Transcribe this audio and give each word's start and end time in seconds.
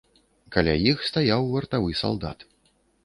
Каля 0.55 0.73
іх 0.93 1.03
стаяў 1.09 1.47
вартавы 1.53 1.91
салдат. 2.01 2.39